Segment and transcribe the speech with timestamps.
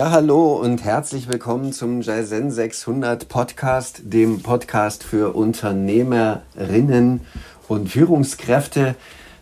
[0.00, 7.20] Ja, hallo und herzlich willkommen zum Jaisen 600 Podcast, dem Podcast für Unternehmerinnen
[7.68, 8.94] und Führungskräfte.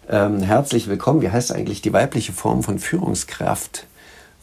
[0.08, 1.22] Ähm, herzlich willkommen.
[1.22, 3.86] Wie heißt eigentlich die weibliche Form von Führungskraft?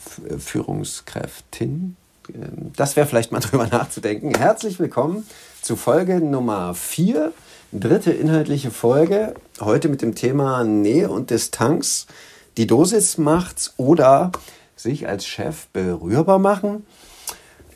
[0.06, 1.98] F Führungskräftin?
[2.34, 4.34] Ähm, das wäre vielleicht mal drüber nachzudenken.
[4.36, 5.28] Herzlich willkommen
[5.62, 7.34] zu Folge Nummer 4,
[7.74, 9.34] dritte inhaltliche Folge.
[9.60, 12.08] Heute mit dem Thema Nähe und Distanz.
[12.56, 14.32] Die Dosis macht's oder
[14.76, 16.86] sich als Chef berührbar machen.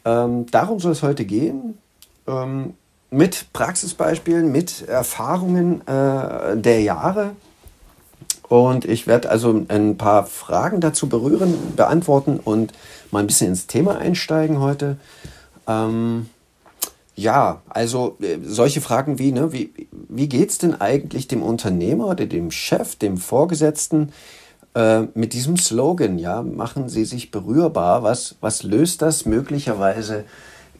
[0.05, 1.77] Ähm, darum soll es heute gehen.
[2.27, 2.73] Ähm,
[3.11, 7.31] mit Praxisbeispielen, mit Erfahrungen äh, der Jahre.
[8.47, 12.73] Und ich werde also ein paar Fragen dazu berühren, beantworten und
[13.11, 14.97] mal ein bisschen ins Thema einsteigen heute.
[15.67, 16.29] Ähm,
[17.15, 22.07] ja, also äh, solche Fragen wie, ne, wie, wie geht es denn eigentlich dem Unternehmer
[22.07, 24.11] oder dem Chef, dem Vorgesetzten
[24.75, 28.03] äh, mit diesem Slogan, ja, machen Sie sich berührbar.
[28.03, 30.25] Was, was löst das möglicherweise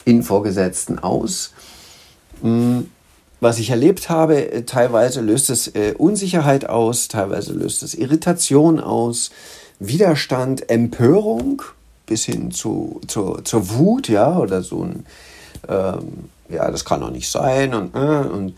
[0.04, 1.52] in Vorgesetzten aus?
[2.42, 2.88] Hm,
[3.40, 8.80] was ich erlebt habe, äh, teilweise löst es äh, Unsicherheit aus, teilweise löst es Irritation
[8.80, 9.30] aus,
[9.78, 11.62] Widerstand, Empörung
[12.06, 15.06] bis hin zu, zu, zur Wut, ja, oder so ein,
[15.68, 18.54] ähm, ja, das kann doch nicht sein und, äh, und,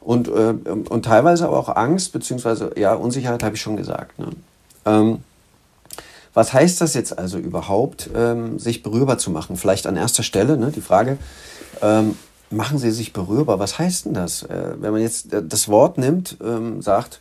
[0.00, 0.54] und, äh,
[0.88, 4.18] und teilweise aber auch Angst, beziehungsweise, ja, Unsicherheit habe ich schon gesagt.
[4.18, 4.26] Ne?
[4.86, 5.18] Ähm,
[6.32, 9.56] was heißt das jetzt also überhaupt, ähm, sich berührbar zu machen?
[9.56, 11.18] Vielleicht an erster Stelle ne, die Frage,
[11.82, 12.14] ähm,
[12.50, 13.58] machen Sie sich berührbar?
[13.58, 14.42] Was heißt denn das?
[14.42, 17.20] Äh, wenn man jetzt äh, das Wort nimmt, ähm, sagt,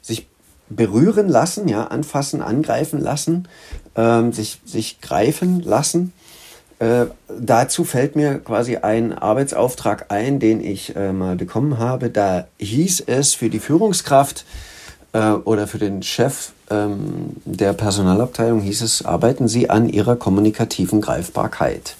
[0.00, 0.28] sich
[0.70, 3.48] berühren lassen, ja, anfassen, angreifen lassen,
[3.96, 6.12] ähm, sich, sich greifen lassen.
[6.78, 7.06] Äh,
[7.38, 12.08] dazu fällt mir quasi ein Arbeitsauftrag ein, den ich äh, mal bekommen habe.
[12.08, 14.44] Da hieß es für die Führungskraft
[15.12, 21.00] äh, oder für den Chef ähm, der Personalabteilung hieß es, arbeiten Sie an Ihrer kommunikativen
[21.00, 21.96] Greifbarkeit.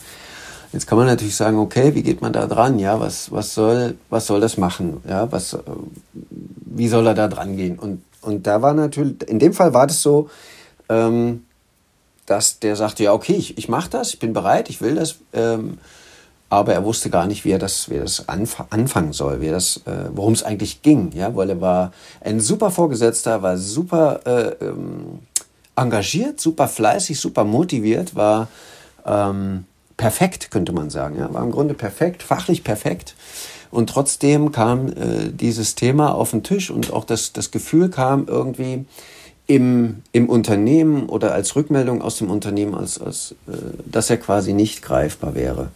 [0.73, 2.79] Jetzt kann man natürlich sagen, okay, wie geht man da dran?
[2.79, 5.03] Ja, was, was, soll, was soll das machen?
[5.09, 5.61] Ja, was, äh,
[6.67, 7.79] wie soll er da dran gehen?
[7.79, 10.29] Und, und da war natürlich, in dem Fall war das so,
[10.89, 11.45] ähm,
[12.27, 15.17] dass der sagte, ja, okay, ich, ich mache das, ich bin bereit, ich will das.
[15.33, 15.79] Ähm,
[16.51, 19.49] aber er wusste gar nicht, wie er das, wie er das anf anfangen soll, wie
[19.49, 24.21] das, äh, worum es eigentlich ging, ja, weil er war ein super Vorgesetzter, war super
[24.25, 25.21] äh, ähm,
[25.77, 28.49] engagiert, super fleißig, super motiviert, war
[29.05, 29.65] ähm,
[29.97, 33.15] perfekt, könnte man sagen, ja, war im Grunde perfekt, fachlich perfekt.
[33.71, 38.27] Und trotzdem kam äh, dieses Thema auf den Tisch und auch das, das Gefühl kam
[38.27, 38.87] irgendwie
[39.47, 43.53] im, im Unternehmen oder als Rückmeldung aus dem Unternehmen, als, als, äh,
[43.85, 45.71] dass er quasi nicht greifbar wäre.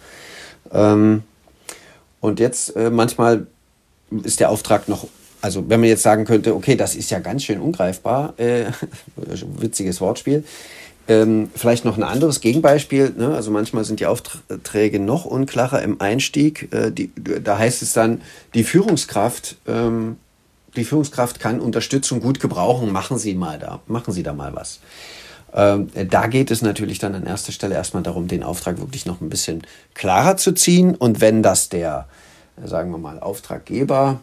[0.71, 1.23] Ähm,
[2.21, 3.47] und jetzt äh, manchmal
[4.23, 5.07] ist der Auftrag noch,
[5.41, 8.67] also wenn man jetzt sagen könnte, okay, das ist ja ganz schön ungreifbar, äh,
[9.59, 10.45] witziges Wortspiel.
[11.09, 13.13] Ähm, vielleicht noch ein anderes Gegenbeispiel.
[13.17, 13.35] Ne?
[13.35, 16.73] Also manchmal sind die Aufträge noch unklarer im Einstieg.
[16.73, 18.23] Äh, die, da heißt es dann,
[18.55, 20.17] die Führungskraft, ähm,
[20.77, 22.93] die Führungskraft kann Unterstützung gut gebrauchen.
[22.93, 24.79] Machen Sie mal da, machen Sie da mal was.
[25.55, 29.21] Ähm, da geht es natürlich dann an erster Stelle erstmal darum, den Auftrag wirklich noch
[29.21, 29.63] ein bisschen
[29.95, 30.95] klarer zu ziehen.
[30.95, 32.09] Und wenn das der,
[32.65, 34.21] sagen wir mal, Auftraggeber,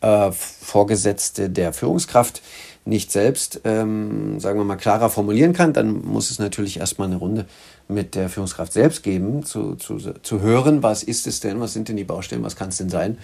[0.00, 2.42] äh, Vorgesetzte der Führungskraft
[2.86, 7.16] nicht selbst, ähm, sagen wir mal, klarer formulieren kann, dann muss es natürlich erstmal eine
[7.16, 7.46] Runde
[7.88, 11.88] mit der Führungskraft selbst geben, zu, zu, zu hören, was ist es denn, was sind
[11.88, 13.18] denn die Baustellen, was kann es denn sein.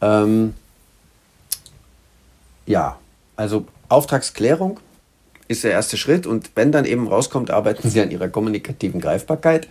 [0.00, 0.54] Ähm,
[2.66, 2.98] ja,
[3.36, 4.78] also Auftragsklärung
[5.48, 6.26] ist der erste Schritt.
[6.26, 9.68] Und wenn dann eben rauskommt, arbeiten Sie an Ihrer kommunikativen Greifbarkeit,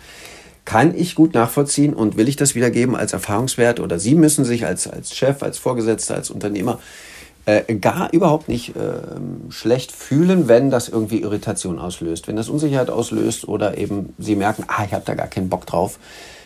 [0.66, 4.66] kann ich gut nachvollziehen und will ich das wiedergeben als Erfahrungswert oder Sie müssen sich
[4.66, 6.80] als, als Chef, als Vorgesetzter, als Unternehmer
[7.46, 8.92] äh, gar überhaupt nicht äh,
[9.50, 14.66] schlecht fühlen, wenn das irgendwie Irritation auslöst, wenn das Unsicherheit auslöst oder eben Sie merken,
[14.68, 15.98] ah, ich habe da gar keinen Bock drauf,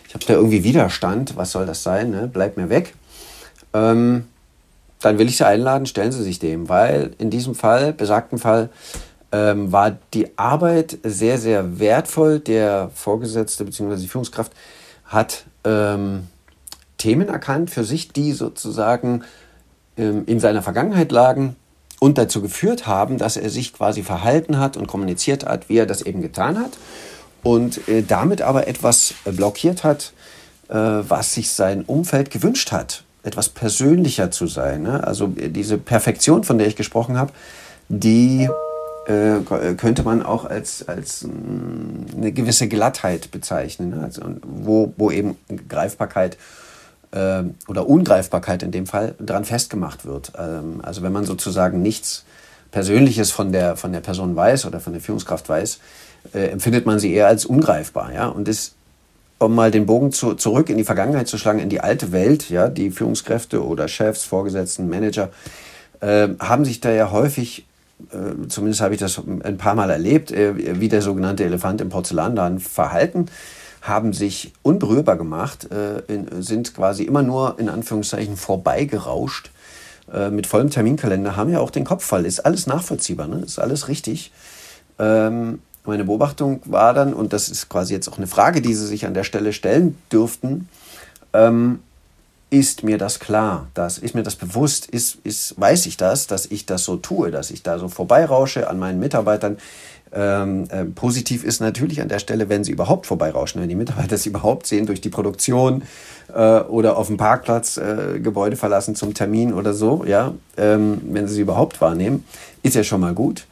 [0.08, 2.30] ich habe da irgendwie Widerstand, was soll das sein, ne?
[2.32, 2.94] bleib mir weg.
[3.74, 4.24] Ähm,
[5.00, 8.70] dann will ich Sie einladen, stellen Sie sich dem, weil in diesem Fall, besagten Fall,
[9.36, 12.40] ähm, war die Arbeit sehr, sehr wertvoll.
[12.40, 13.96] Der Vorgesetzte bzw.
[13.96, 14.52] die Führungskraft
[15.04, 16.28] hat ähm,
[16.96, 19.24] Themen erkannt für sich, die sozusagen
[19.98, 21.56] ähm, in seiner Vergangenheit lagen
[22.00, 25.86] und dazu geführt haben, dass er sich quasi verhalten hat und kommuniziert hat, wie er
[25.86, 26.78] das eben getan hat
[27.42, 30.12] und äh, damit aber etwas blockiert hat,
[30.68, 34.82] äh, was sich sein Umfeld gewünscht hat, etwas persönlicher zu sein.
[34.82, 35.04] Ne?
[35.04, 37.32] Also äh, diese Perfektion, von der ich gesprochen habe,
[37.88, 38.48] die
[39.06, 44.02] äh, könnte man auch als, als mm, eine gewisse Glattheit bezeichnen, ne?
[44.02, 45.36] also, wo, wo eben
[45.68, 46.36] Greifbarkeit
[47.12, 50.32] äh, oder Ungreifbarkeit in dem Fall dran festgemacht wird.
[50.38, 52.24] Ähm, also wenn man sozusagen nichts
[52.70, 55.78] Persönliches von der, von der Person weiß oder von der Führungskraft weiß,
[56.34, 58.12] äh, empfindet man sie eher als ungreifbar.
[58.12, 58.26] Ja?
[58.26, 58.74] Und das,
[59.38, 62.50] um mal den Bogen zu, zurück in die Vergangenheit zu schlagen, in die alte Welt,
[62.50, 65.30] ja, die Führungskräfte oder Chefs, Vorgesetzten, Manager,
[66.00, 67.66] äh, haben sich da ja häufig,
[68.48, 72.60] zumindest habe ich das ein paar Mal erlebt, äh, wie der sogenannte Elefant im Porzellanladen
[72.60, 73.26] verhalten,
[73.82, 79.50] haben sich unberührbar gemacht, äh, in, sind quasi immer nur in Anführungszeichen vorbeigerauscht
[80.12, 82.26] äh, mit vollem Terminkalender, haben ja auch den Kopf voll.
[82.26, 83.40] Ist alles nachvollziehbar, ne?
[83.40, 84.32] ist alles richtig.
[84.98, 88.86] Ähm, meine Beobachtung war dann, und das ist quasi jetzt auch eine Frage, die Sie
[88.86, 90.68] sich an der Stelle stellen dürften,
[91.32, 91.80] ähm,
[92.50, 96.46] ist mir das klar, dass, ist mir das bewusst, ist, ist, weiß ich das, dass
[96.46, 99.58] ich das so tue, dass ich da so vorbeirausche an meinen Mitarbeitern.
[100.12, 104.16] Ähm, äh, positiv ist natürlich an der Stelle, wenn sie überhaupt vorbeirauschen, wenn die Mitarbeiter
[104.16, 105.82] sie überhaupt sehen durch die Produktion
[106.32, 111.26] äh, oder auf dem Parkplatz äh, Gebäude verlassen zum Termin oder so, ja, ähm, wenn
[111.26, 112.24] sie sie überhaupt wahrnehmen,
[112.62, 113.46] ist ja schon mal gut.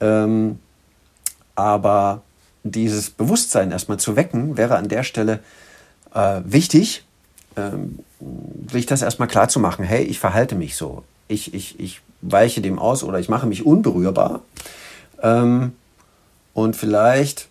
[0.00, 0.58] Ähm,
[1.54, 2.22] aber
[2.64, 5.38] dieses Bewusstsein erstmal zu wecken, wäre an der Stelle
[6.12, 7.04] äh, wichtig,
[8.70, 9.84] sich das erstmal klar zu machen.
[9.84, 11.04] Hey, ich verhalte mich so.
[11.28, 14.40] Ich, ich, ich weiche dem aus oder ich mache mich unberührbar.
[15.22, 15.72] Ähm,
[16.54, 17.48] und vielleicht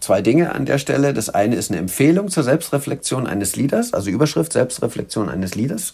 [0.00, 1.14] zwei Dinge an der Stelle.
[1.14, 5.92] Das eine ist eine Empfehlung zur Selbstreflexion eines Leaders, also Überschrift Selbstreflexion eines Leaders.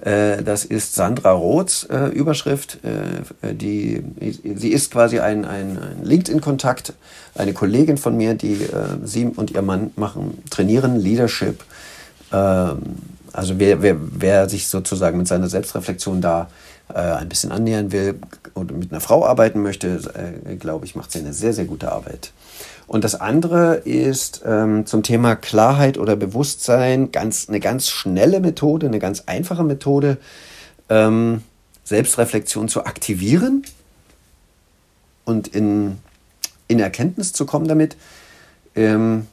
[0.00, 2.78] Äh, das ist Sandra Roths äh, Überschrift.
[2.84, 6.94] Äh, die, sie ist quasi ein, ein, ein LinkedIn-Kontakt,
[7.34, 8.66] eine Kollegin von mir, die
[9.04, 11.64] sie und ihr Mann machen, trainieren Leadership.
[12.32, 12.82] Ähm,
[13.32, 16.48] also wer, wer, wer sich sozusagen mit seiner Selbstreflexion da
[16.92, 18.18] ein bisschen annähern will
[18.56, 20.00] oder mit einer Frau arbeiten möchte,
[20.58, 22.32] glaube ich, macht sie eine sehr, sehr gute Arbeit.
[22.90, 28.88] Und das andere ist ähm, zum Thema Klarheit oder Bewusstsein ganz, eine ganz schnelle Methode,
[28.88, 30.16] eine ganz einfache Methode,
[30.88, 31.42] ähm,
[31.84, 33.64] Selbstreflexion zu aktivieren
[35.24, 35.98] und in,
[36.66, 37.96] in Erkenntnis zu kommen damit,
[38.74, 39.28] ähm,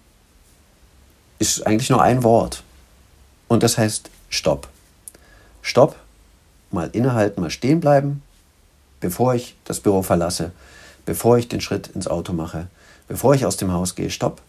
[1.39, 2.61] ist eigentlich nur ein Wort.
[3.47, 4.67] Und das heißt Stopp.
[5.61, 5.95] Stopp,
[6.71, 8.21] mal innehalten, mal stehen bleiben,
[8.99, 10.51] bevor ich das Büro verlasse,
[11.05, 12.67] bevor ich den Schritt ins Auto mache
[13.07, 14.41] bevor ich aus dem Haus gehe, stopp.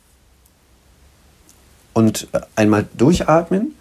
[1.92, 3.74] Und äh, einmal durchatmen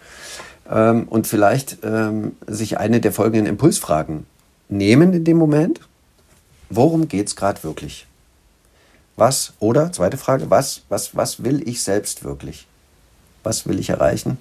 [0.70, 4.26] ähm, und vielleicht ähm, sich eine der folgenden Impulsfragen
[4.70, 5.82] nehmen in dem Moment.
[6.70, 8.06] Worum geht es gerade wirklich?
[9.16, 12.68] Was, oder, zweite Frage, was, was, was will ich selbst wirklich?
[13.44, 14.38] Was will ich erreichen?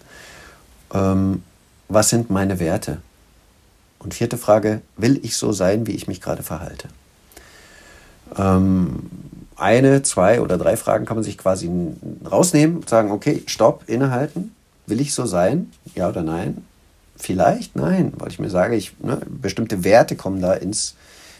[0.93, 1.43] Ähm,
[1.88, 2.99] was sind meine Werte?
[3.99, 6.88] Und vierte Frage, will ich so sein, wie ich mich gerade verhalte?
[8.37, 9.11] Ähm,
[9.56, 11.71] eine, zwei oder drei Fragen kann man sich quasi
[12.31, 14.55] rausnehmen und sagen, okay, stopp, innehalten.
[14.87, 15.73] Will ich so sein?
[15.94, 16.65] Ja oder nein?
[17.17, 20.94] Vielleicht nein, weil ich mir sage, ich, ne, bestimmte Werte kommen da ins,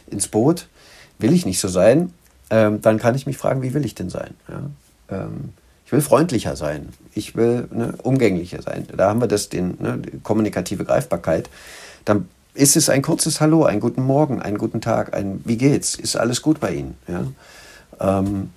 [0.09, 0.67] ins Boot.
[1.19, 2.11] Will ich nicht so sein?
[2.49, 4.33] Ähm, dann kann ich mich fragen, wie will ich denn sein?
[4.49, 4.61] Ja?
[5.09, 5.53] Ähm,
[5.87, 6.89] ich will freundlicher sein.
[7.15, 8.85] Ich will ne, umgänglicher sein.
[8.93, 11.49] Da haben wir das, den, ne, kommunikative Greifbarkeit.
[12.03, 15.95] Dann ist es ein kurzes Hallo, einen guten Morgen, einen guten Tag, ein Wie geht's?
[15.95, 16.97] Ist alles gut bei Ihnen?
[17.07, 18.19] Ja?
[18.19, 18.49] Ähm,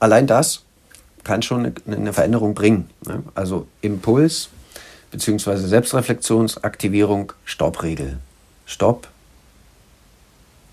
[0.00, 0.64] allein das
[1.24, 2.90] kann schon eine, Veränderung bringen.
[3.06, 3.22] Ne?
[3.34, 4.50] Also Impuls
[5.10, 5.56] bzw.
[5.56, 8.18] Selbstreflexionsaktivierung, Stoppregel.
[8.66, 9.08] Stopp,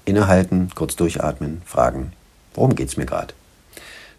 [0.03, 2.11] innehalten, kurz durchatmen, fragen,
[2.55, 3.33] worum geht es mir gerade?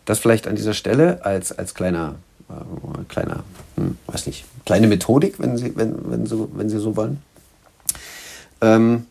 [0.06, 2.14] Das vielleicht an dieser Stelle als, als kleiner,
[2.48, 3.44] äh, kleiner
[3.76, 7.22] hm, weiß nicht, kleine Methodik, wenn Sie, wenn, wenn, so, wenn Sie so wollen.
[8.62, 9.06] Ähm,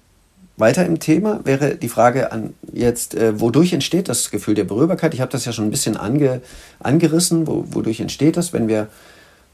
[0.57, 5.13] weiter im Thema wäre die Frage an jetzt, äh, wodurch entsteht das Gefühl der Berührbarkeit?
[5.13, 6.41] Ich habe das ja schon ein bisschen ange,
[6.79, 7.45] angerissen.
[7.45, 8.87] Wo, wodurch entsteht das, wenn wir,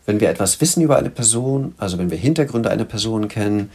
[0.05, 3.71] wenn wir etwas wissen über eine Person, also wenn wir Hintergründe einer Person kennen,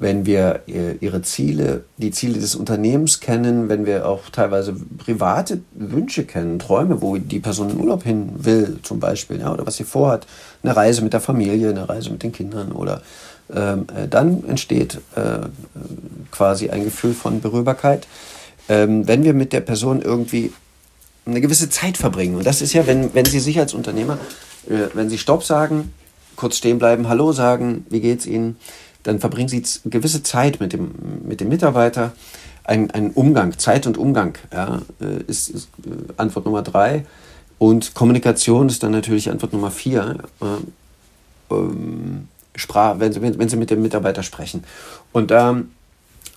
[0.00, 5.60] wenn wir äh, ihre Ziele, die Ziele des Unternehmens kennen, wenn wir auch teilweise private
[5.74, 9.76] Wünsche kennen, Träume, wo die Person in Urlaub hin will, zum Beispiel, ja, oder was
[9.76, 10.26] sie vorhat,
[10.62, 13.02] eine Reise mit der Familie, eine Reise mit den Kindern oder
[13.52, 15.48] ähm, äh, dann entsteht äh,
[16.30, 18.06] quasi ein Gefühl von Berührbarkeit,
[18.68, 20.52] ähm, wenn wir mit der Person irgendwie
[21.26, 22.36] eine gewisse Zeit verbringen.
[22.36, 24.18] Und das ist ja, wenn, wenn Sie sich als Unternehmer,
[24.68, 25.92] äh, wenn Sie Stopp sagen,
[26.36, 28.56] kurz stehen bleiben, Hallo sagen, wie geht's Ihnen,
[29.08, 30.90] dann verbringen Sie gewisse Zeit mit dem,
[31.24, 32.12] mit dem Mitarbeiter.
[32.64, 37.06] Ein, ein Umgang, Zeit und Umgang ja, äh, ist, ist äh, Antwort Nummer drei.
[37.56, 40.18] Und Kommunikation ist dann natürlich Antwort Nummer vier.
[41.50, 44.64] Ähm, Sprache, wenn Sie, wenn Sie mit dem Mitarbeiter sprechen.
[45.12, 45.70] Und ähm,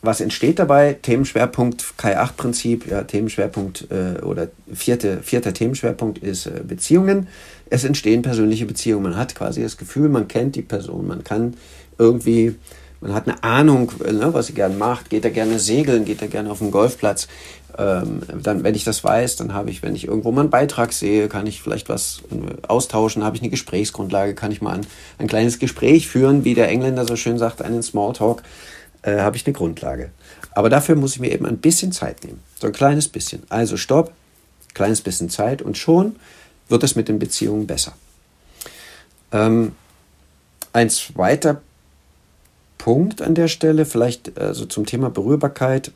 [0.03, 0.93] was entsteht dabei?
[0.93, 7.27] Themenschwerpunkt K8-Prinzip, ja, Themenschwerpunkt äh, oder vierte, vierter Themenschwerpunkt ist äh, Beziehungen.
[7.69, 9.03] Es entstehen persönliche Beziehungen.
[9.03, 11.55] Man hat quasi das Gefühl, man kennt die Person, man kann
[12.01, 12.55] irgendwie
[13.01, 15.09] man hat eine Ahnung, ne, was sie gerne macht.
[15.09, 17.27] Geht er gerne segeln, geht er gerne auf den Golfplatz.
[17.75, 20.93] Ähm, dann, wenn ich das weiß, dann habe ich, wenn ich irgendwo mal einen Beitrag
[20.93, 24.87] sehe, kann ich vielleicht was äh, austauschen, habe ich eine Gesprächsgrundlage, kann ich mal ein,
[25.17, 28.43] ein kleines Gespräch führen, wie der Engländer so schön sagt, einen Smalltalk,
[29.01, 30.11] äh, habe ich eine Grundlage.
[30.53, 32.39] Aber dafür muss ich mir eben ein bisschen Zeit nehmen.
[32.59, 33.41] So ein kleines bisschen.
[33.49, 34.11] Also stopp,
[34.75, 36.17] kleines bisschen Zeit und schon
[36.69, 37.93] wird es mit den Beziehungen besser.
[39.31, 39.71] Ähm,
[40.71, 41.61] ein zweiter
[42.83, 45.91] Punkt an der Stelle, vielleicht also zum Thema Berührbarkeit,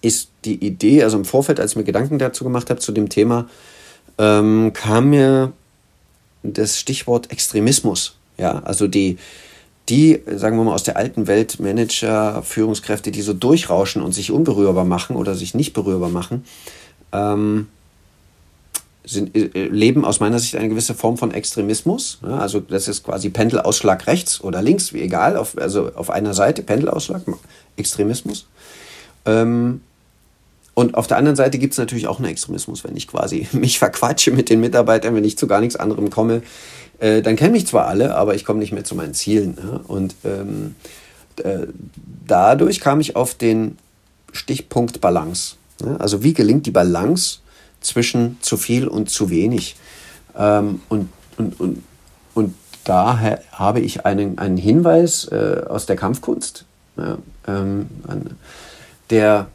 [0.00, 3.10] ist die Idee, also im Vorfeld, als ich mir Gedanken dazu gemacht habe, zu dem
[3.10, 3.50] Thema,
[4.16, 5.52] ähm, kam mir
[6.42, 8.16] das Stichwort Extremismus.
[8.38, 9.18] Ja, also die,
[9.90, 14.30] die, sagen wir mal, aus der alten Welt Manager, Führungskräfte, die so durchrauschen und sich
[14.30, 16.44] unberührbar machen oder sich nicht berührbar machen,
[17.12, 17.66] ähm,
[19.10, 22.18] sind, äh, leben aus meiner Sicht eine gewisse Form von Extremismus.
[22.22, 26.34] Ja, also das ist quasi Pendelausschlag rechts oder links, wie egal, auf, also auf einer
[26.34, 27.22] Seite Pendelausschlag,
[27.76, 28.46] Extremismus.
[29.26, 29.80] Ähm,
[30.74, 33.78] und auf der anderen Seite gibt es natürlich auch einen Extremismus, wenn ich quasi mich
[33.78, 36.42] verquatsche mit den Mitarbeitern, wenn ich zu gar nichts anderem komme.
[36.98, 39.58] Äh, dann kennen mich zwar alle, aber ich komme nicht mehr zu meinen Zielen.
[39.62, 39.80] Ja?
[39.88, 40.76] Und ähm,
[41.42, 41.66] äh,
[42.26, 43.76] dadurch kam ich auf den
[44.32, 45.56] Stichpunkt Balance.
[45.98, 47.38] Also wie gelingt die Balance
[47.80, 49.76] zwischen zu viel und zu wenig.
[50.36, 51.82] Ähm, und, und, und,
[52.34, 56.64] und da habe ich einen, einen Hinweis äh, aus der Kampfkunst.
[56.96, 57.86] Ja, ähm,
[59.10, 59.48] der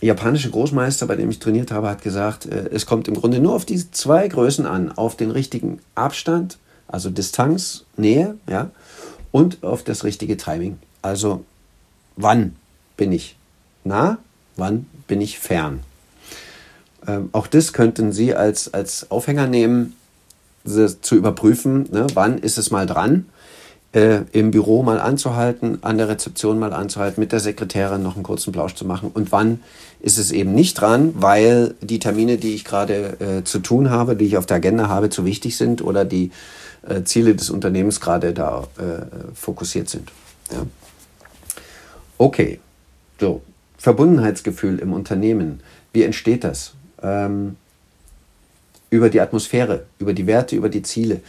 [0.00, 3.54] japanische Großmeister, bei dem ich trainiert habe, hat gesagt, äh, es kommt im Grunde nur
[3.54, 8.70] auf diese zwei Größen an, auf den richtigen Abstand, also Distanz, Nähe, ja,
[9.32, 10.78] und auf das richtige Timing.
[11.02, 11.44] Also
[12.16, 12.56] wann
[12.96, 13.36] bin ich
[13.84, 14.18] nah,
[14.56, 15.80] wann bin ich fern.
[17.06, 19.94] Ähm, auch das könnten Sie als, als Aufhänger nehmen,
[20.64, 23.26] zu überprüfen, ne, wann ist es mal dran,
[23.92, 28.22] äh, im Büro mal anzuhalten, an der Rezeption mal anzuhalten, mit der Sekretärin noch einen
[28.22, 29.60] kurzen Plausch zu machen und wann
[30.00, 34.14] ist es eben nicht dran, weil die Termine, die ich gerade äh, zu tun habe,
[34.14, 36.30] die ich auf der Agenda habe, zu wichtig sind oder die
[36.86, 40.12] äh, Ziele des Unternehmens gerade da äh, fokussiert sind.
[40.52, 40.66] Ja.
[42.18, 42.60] Okay,
[43.18, 43.42] so,
[43.78, 45.60] Verbundenheitsgefühl im Unternehmen,
[45.92, 46.74] wie entsteht das?
[47.02, 47.56] Ähm,
[48.90, 51.20] über die Atmosphäre, über die Werte, über die Ziele,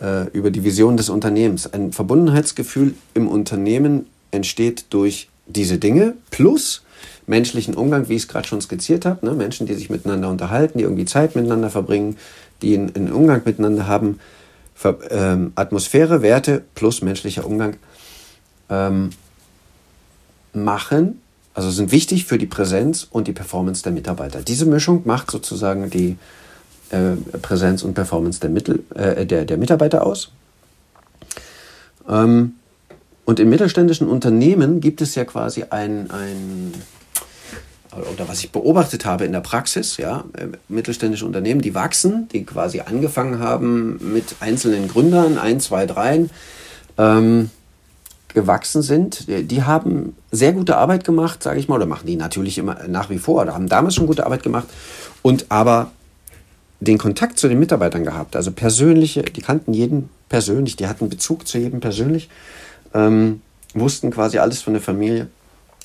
[0.00, 1.72] äh, über die Vision des Unternehmens.
[1.72, 6.82] Ein Verbundenheitsgefühl im Unternehmen entsteht durch diese Dinge plus
[7.26, 9.24] menschlichen Umgang, wie ich es gerade schon skizziert habe.
[9.24, 9.32] Ne?
[9.32, 12.16] Menschen, die sich miteinander unterhalten, die irgendwie Zeit miteinander verbringen,
[12.62, 14.20] die einen, Umgang miteinander haben.
[14.74, 17.76] Ver ähm, Atmosphäre, Werte plus menschlicher Umgang
[18.70, 19.10] ähm,
[20.54, 21.20] machen
[21.60, 24.40] also sind wichtig für die Präsenz und die Performance der Mitarbeiter.
[24.40, 26.16] Diese Mischung macht sozusagen die
[26.88, 30.32] äh, Präsenz und Performance der, Mittel, äh, der, der Mitarbeiter aus.
[32.08, 32.54] Ähm,
[33.26, 36.72] und in mittelständischen Unternehmen gibt es ja quasi ein, ein
[38.14, 42.44] oder was ich beobachtet habe in der Praxis, ja, äh, mittelständische Unternehmen, die wachsen, die
[42.44, 46.30] quasi angefangen haben mit einzelnen Gründern, ein, zwei, dreien,
[46.96, 47.50] ähm,
[48.34, 52.58] gewachsen sind, die haben sehr gute Arbeit gemacht, sage ich mal, oder machen die natürlich
[52.58, 54.68] immer nach wie vor, oder haben damals schon gute Arbeit gemacht
[55.22, 55.90] und aber
[56.80, 61.46] den Kontakt zu den Mitarbeitern gehabt, also persönliche, die kannten jeden persönlich, die hatten Bezug
[61.46, 62.28] zu jedem persönlich,
[62.94, 63.42] ähm,
[63.74, 65.28] wussten quasi alles von der Familie,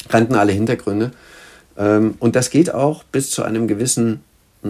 [0.07, 1.11] kannten alle Hintergründe
[1.77, 4.21] ähm, und das geht auch bis zu einem gewissen
[4.63, 4.69] mh,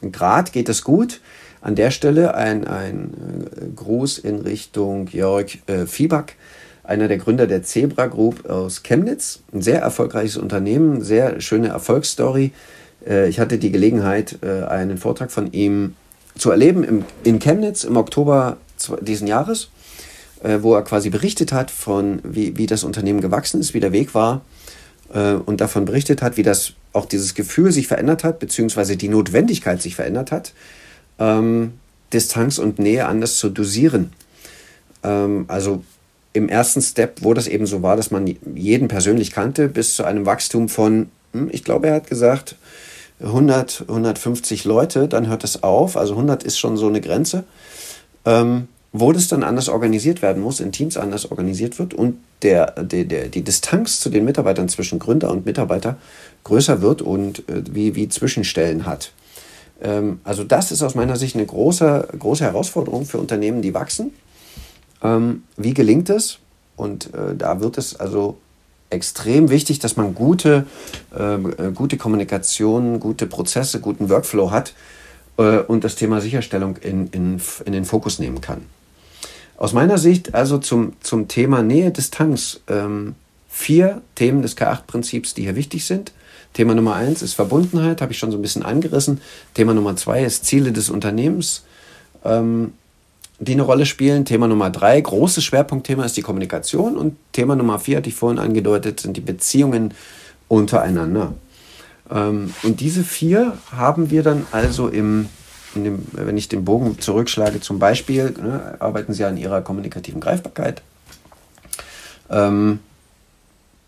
[0.00, 1.20] hm, Grad, geht das gut.
[1.62, 3.12] An der Stelle ein, ein
[3.56, 6.36] äh, Gruß in Richtung Jörg äh, Fieback,
[6.84, 9.40] einer der Gründer der Zebra Group aus Chemnitz.
[9.52, 12.52] Ein sehr erfolgreiches Unternehmen, sehr schöne Erfolgsstory.
[13.06, 15.94] Äh, ich hatte die Gelegenheit, äh, einen Vortrag von ihm
[16.36, 18.56] zu erleben in Chemnitz im Oktober
[19.00, 19.70] diesen Jahres,
[20.42, 23.92] äh, wo er quasi berichtet hat von, wie, wie das Unternehmen gewachsen ist, wie der
[23.92, 24.42] Weg war
[25.44, 29.82] und davon berichtet hat, wie das auch dieses Gefühl sich verändert hat, beziehungsweise die Notwendigkeit
[29.82, 30.52] sich verändert hat,
[31.18, 31.72] ähm,
[32.12, 34.12] Distanz und Nähe anders zu dosieren.
[35.02, 35.82] Ähm, also
[36.32, 40.04] im ersten Step, wo das eben so war, dass man jeden persönlich kannte, bis zu
[40.04, 42.56] einem Wachstum von, hm, ich glaube, er hat gesagt,
[43.20, 45.96] 100, 150 Leute, dann hört es auf.
[45.96, 47.44] Also 100 ist schon so eine Grenze.
[48.24, 52.72] Ähm, wo das dann anders organisiert werden muss, in Teams anders organisiert wird und der,
[52.82, 55.96] der, der, die Distanz zu den Mitarbeitern zwischen Gründer und Mitarbeiter
[56.42, 59.12] größer wird und äh, wie, wie Zwischenstellen hat.
[59.80, 64.12] Ähm, also das ist aus meiner Sicht eine große, große Herausforderung für Unternehmen, die wachsen
[65.02, 66.38] ähm, wie gelingt es?
[66.76, 68.38] Und äh, da wird es also
[68.90, 70.66] extrem wichtig, dass man gute,
[71.16, 74.74] ähm, äh, gute Kommunikation, gute Prozesse, guten Workflow hat
[75.36, 78.62] äh, und das Thema Sicherstellung in, in, in den Fokus nehmen kann.
[79.56, 83.14] Aus meiner Sicht also zum, zum Thema Nähe-Distanz ähm,
[83.48, 86.12] vier Themen des K8-Prinzips, die hier wichtig sind.
[86.54, 89.20] Thema Nummer eins ist Verbundenheit, habe ich schon so ein bisschen angerissen.
[89.54, 91.64] Thema Nummer zwei ist Ziele des Unternehmens,
[92.24, 92.72] ähm,
[93.40, 94.24] die eine Rolle spielen.
[94.24, 96.96] Thema Nummer drei, großes Schwerpunktthema ist die Kommunikation.
[96.96, 99.94] Und Thema Nummer vier, hatte ich vorhin angedeutet, sind die Beziehungen
[100.46, 101.34] untereinander.
[102.10, 105.28] Ähm, und diese vier haben wir dann also im,
[105.74, 110.82] dem, wenn ich den Bogen zurückschlage, zum Beispiel, ne, arbeiten Sie an Ihrer kommunikativen Greifbarkeit.
[112.28, 112.80] Ähm,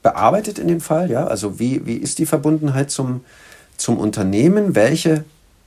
[0.02, 3.21] bearbeitet in dem Fall, ja, also wie, wie ist die Verbundenheit zum,
[3.76, 4.75] zum Unternehmen?
[4.75, 5.25] Welche,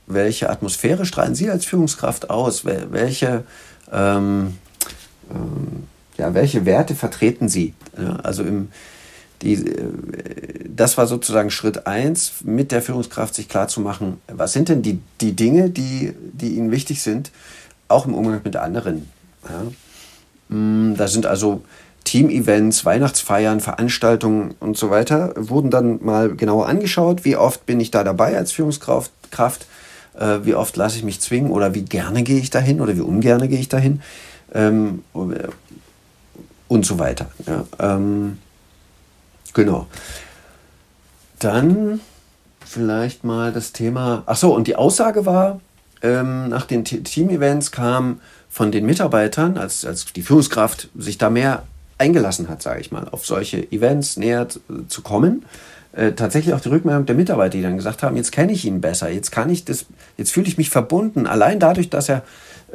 [0.07, 2.65] welche Atmosphäre strahlen Sie als Führungskraft aus?
[2.65, 3.43] Welche,
[3.91, 4.57] ähm,
[5.31, 5.83] ähm,
[6.17, 7.73] ja, welche Werte vertreten Sie?
[7.97, 8.69] Ja, also im,
[9.41, 9.89] die, äh,
[10.67, 15.33] das war sozusagen Schritt eins, mit der Führungskraft sich klarzumachen, was sind denn die, die
[15.33, 17.31] Dinge, die, die ihnen wichtig sind,
[17.87, 19.09] auch im Umgang mit anderen.
[19.47, 20.55] Ja.
[20.55, 21.61] Mm, da sind also
[22.03, 27.25] Team-Events, Weihnachtsfeiern, Veranstaltungen und so weiter, wurden dann mal genauer angeschaut.
[27.25, 29.11] Wie oft bin ich da dabei als Führungskraft?
[30.17, 33.01] Äh, wie oft lasse ich mich zwingen oder wie gerne gehe ich dahin oder wie
[33.01, 34.01] ungerne gehe ich dahin?
[34.53, 35.03] Ähm,
[36.67, 37.27] und so weiter.
[37.45, 37.65] Ja.
[37.79, 38.37] Ähm,
[39.55, 39.87] Genau.
[41.39, 42.01] Dann
[42.63, 44.23] vielleicht mal das Thema.
[44.27, 45.61] Ach so, und die Aussage war,
[46.03, 48.19] ähm, nach den Team-Events kam
[48.49, 51.63] von den Mitarbeitern, als, als die Führungskraft sich da mehr
[51.97, 54.47] eingelassen hat, sage ich mal, auf solche Events näher
[54.89, 55.45] zu kommen,
[55.95, 58.81] äh, tatsächlich auch die Rückmeldung der Mitarbeiter, die dann gesagt haben, jetzt kenne ich ihn
[58.81, 59.85] besser, jetzt kann ich das,
[60.17, 62.23] jetzt fühle ich mich verbunden, allein dadurch, dass er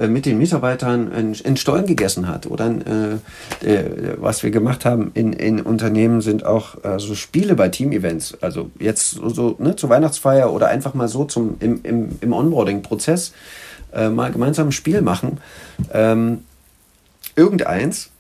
[0.01, 2.47] äh, mit den Mitarbeitern in Stollen gegessen hat.
[2.47, 3.21] Oder
[3.63, 8.39] äh, äh, was wir gemacht haben in, in Unternehmen sind auch so Spiele bei Team-Events.
[8.41, 12.33] Also jetzt so, so ne, zur Weihnachtsfeier oder einfach mal so zum, im, im, im
[12.33, 13.33] Onboarding-Prozess
[13.93, 15.39] mal gemeinsam ein Spiel machen.
[15.93, 16.45] Ähm,
[17.35, 18.11] irgendeins,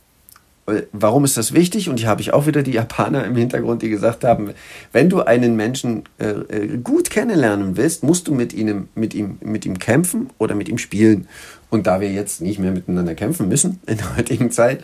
[0.92, 1.88] Warum ist das wichtig?
[1.88, 4.50] Und hier habe ich auch wieder die Japaner im Hintergrund, die gesagt haben,
[4.92, 9.66] wenn du einen Menschen äh, gut kennenlernen willst, musst du mit, ihm, mit, ihm, mit
[9.66, 11.28] ihm kämpfen oder mit ihm spielen.
[11.70, 14.82] Und da wir jetzt nicht mehr miteinander kämpfen müssen in der heutigen Zeit,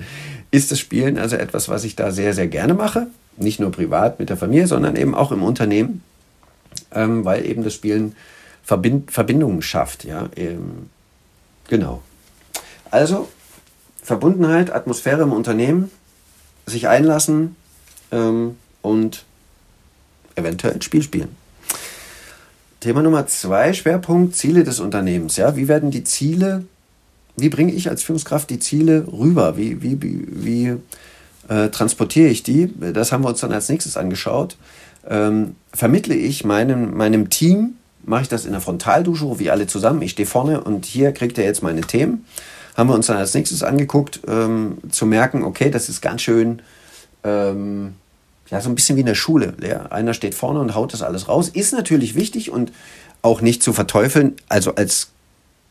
[0.51, 3.09] ist das Spielen also etwas, was ich da sehr, sehr gerne mache.
[3.37, 6.03] Nicht nur privat mit der Familie, sondern eben auch im Unternehmen,
[6.95, 8.15] ähm, weil eben das Spielen
[8.63, 10.05] Verbind Verbindungen schafft.
[10.05, 10.29] Ja?
[10.37, 10.91] Ähm,
[11.69, 12.03] genau.
[12.91, 13.29] Also
[14.07, 15.91] Verbundenheit, Atmosphäre im Unternehmen,
[16.65, 17.57] sich einlassen
[18.11, 19.25] ähm, und
[20.35, 21.37] eventuell ein Spiel spielen.
[22.81, 25.37] Thema Nummer zwei, Schwerpunkt Ziele des Unternehmens.
[25.37, 26.65] Ja, wie werden die Ziele
[27.37, 29.57] wie bringe ich als Führungskraft die Ziele rüber?
[29.57, 30.77] Wie, wie, wie, wie
[31.49, 32.73] äh, transportiere ich die?
[32.93, 34.57] Das haben wir uns dann als nächstes angeschaut.
[35.07, 40.01] Ähm, vermittle ich meinem, meinem Team, mache ich das in der Frontaldusche, wie alle zusammen,
[40.03, 42.25] ich stehe vorne und hier kriegt er jetzt meine Themen.
[42.77, 46.61] Haben wir uns dann als nächstes angeguckt, ähm, zu merken, okay, das ist ganz schön,
[47.25, 47.95] ähm,
[48.49, 49.55] ja, so ein bisschen wie in der Schule.
[49.67, 51.49] Ja, einer steht vorne und haut das alles raus.
[51.49, 52.73] Ist natürlich wichtig und
[53.23, 55.09] auch nicht zu verteufeln, also als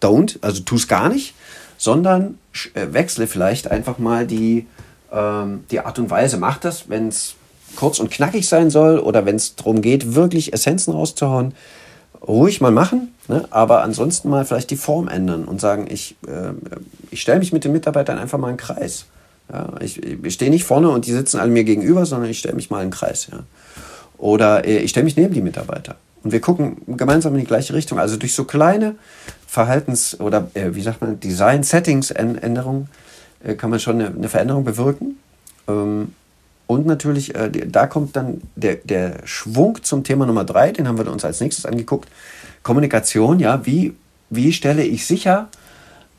[0.01, 1.35] don't, also tu es gar nicht
[1.77, 2.37] sondern
[2.73, 4.65] äh, wechsle vielleicht einfach mal die,
[5.11, 6.37] ähm, die Art und Weise.
[6.37, 7.35] Mach das, wenn es
[7.75, 11.53] kurz und knackig sein soll oder wenn es darum geht, wirklich Essenzen rauszuhauen.
[12.27, 13.45] Ruhig mal machen, ne?
[13.51, 16.53] aber ansonsten mal vielleicht die Form ändern und sagen, ich, äh,
[17.11, 19.05] ich stelle mich mit den Mitarbeitern einfach mal in Kreis.
[19.51, 19.73] Ja?
[19.79, 22.69] Ich, ich stehe nicht vorne und die sitzen alle mir gegenüber, sondern ich stelle mich
[22.69, 23.27] mal in Kreis.
[23.31, 23.43] Ja?
[24.17, 25.95] Oder äh, ich stelle mich neben die Mitarbeiter.
[26.23, 27.99] Und wir gucken gemeinsam in die gleiche Richtung.
[27.99, 28.95] Also durch so kleine
[29.47, 32.89] Verhaltens- oder äh, wie sagt man, Design-Settings-Änderungen
[33.43, 35.19] äh, kann man schon eine, eine Veränderung bewirken.
[35.67, 36.13] Ähm,
[36.67, 40.97] und natürlich, äh, da kommt dann der, der Schwung zum Thema Nummer drei, den haben
[40.97, 42.09] wir uns als nächstes angeguckt.
[42.63, 43.93] Kommunikation, ja, wie,
[44.29, 45.47] wie stelle ich sicher,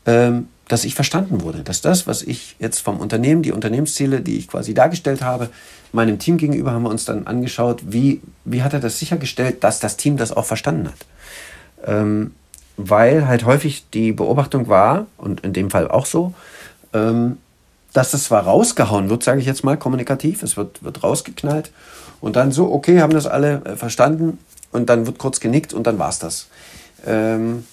[0.05, 4.37] ähm, dass ich verstanden wurde, dass das, was ich jetzt vom Unternehmen, die Unternehmensziele, die
[4.37, 5.49] ich quasi dargestellt habe,
[5.93, 9.79] meinem Team gegenüber haben wir uns dann angeschaut, wie, wie hat er das sichergestellt, dass
[9.79, 11.05] das Team das auch verstanden hat.
[11.85, 12.31] Ähm,
[12.75, 16.33] weil halt häufig die Beobachtung war, und in dem Fall auch so,
[16.93, 17.37] ähm,
[17.97, 21.71] dass das zwar rausgehauen wird, sage ich jetzt mal kommunikativ, es wird, wird rausgeknallt
[22.21, 24.37] und dann so, okay, haben das alle äh, verstanden
[24.71, 26.45] und dann wird kurz genickt und dann war es das.
[27.07, 27.65] Ähm,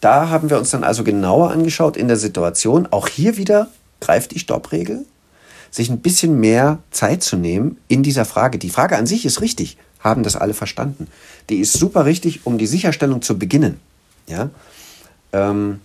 [0.00, 2.86] da haben wir uns dann also genauer angeschaut in der Situation.
[2.92, 5.04] Auch hier wieder greift die Stoppregel,
[5.72, 8.58] sich ein bisschen mehr Zeit zu nehmen in dieser Frage.
[8.58, 9.78] Die Frage an sich ist richtig.
[9.98, 11.08] Haben das alle verstanden?
[11.50, 13.80] Die ist super richtig, um die Sicherstellung zu beginnen.
[14.28, 14.50] Ja?
[15.32, 15.80] Ähm,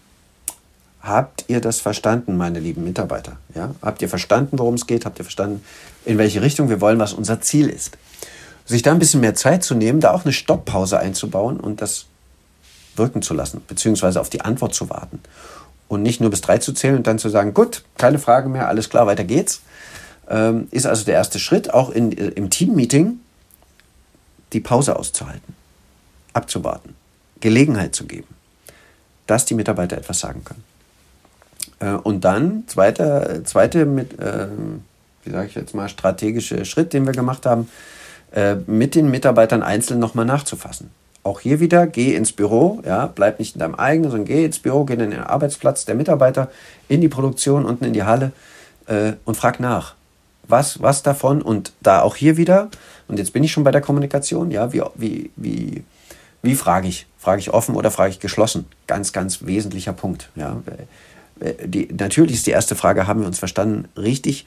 [1.07, 3.37] habt ihr das verstanden, meine lieben Mitarbeiter?
[3.55, 3.73] Ja?
[3.81, 5.05] Habt ihr verstanden, worum es geht?
[5.05, 5.63] Habt ihr verstanden,
[6.05, 7.97] in welche Richtung wir wollen, was unser Ziel ist?
[8.65, 12.05] Sich da ein bisschen mehr Zeit zu nehmen, da auch eine Stopppause einzubauen und das
[12.95, 15.21] wirken zu lassen, beziehungsweise auf die Antwort zu warten.
[15.87, 18.67] und nicht nur bis drei zu zählen und dann zu sagen, gut, keine Frage mehr,
[18.67, 19.61] alles klar, weiter geht's.
[20.29, 23.21] Ähm, ist also der erste Schritt, auch in, äh, im Teammeeting
[24.51, 25.55] die Pause auszuhalten,
[26.33, 26.95] abzuwarten,
[27.39, 28.27] Gelegenheit zu geben,
[29.27, 30.63] dass die Mitarbeiter etwas sagen können.
[31.79, 34.47] Äh, und dann, zweiter, zweite mit, äh,
[35.23, 37.69] wie sage ich jetzt mal, strategische Schritt, den wir gemacht haben,
[38.33, 40.89] äh, mit den Mitarbeitern einzeln nochmal nachzufassen.
[41.23, 44.59] Auch hier wieder, geh ins Büro, ja, bleib nicht in deinem eigenen, sondern geh ins
[44.59, 46.49] Büro, geh in den Arbeitsplatz der Mitarbeiter,
[46.87, 48.31] in die Produktion, unten in die Halle
[48.87, 49.95] äh, und frag nach.
[50.47, 51.41] Was, was davon?
[51.41, 52.69] Und da auch hier wieder,
[53.09, 55.83] und jetzt bin ich schon bei der Kommunikation, ja, wie, wie, wie,
[56.41, 57.07] wie frage ich?
[57.17, 58.65] Frage ich offen oder frage ich geschlossen?
[58.87, 60.29] Ganz, ganz wesentlicher Punkt.
[60.35, 60.61] Ja.
[61.65, 64.45] Die, natürlich ist die erste Frage, haben wir uns verstanden, richtig?